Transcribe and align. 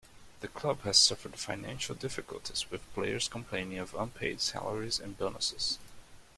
The 0.39 0.47
club 0.47 0.81
has 0.81 0.97
suffered 0.97 1.35
financial 1.37 1.93
difficulties, 1.93 2.71
with 2.71 2.91
players 2.95 3.27
complaining 3.27 3.77
of 3.77 3.93
unpaid 3.93 4.41
salaries 4.41 4.99
and 4.99 5.15
bonuses. 5.15 5.77